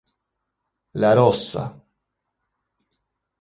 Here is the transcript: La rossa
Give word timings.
La 0.97 1.13
rossa 1.13 1.69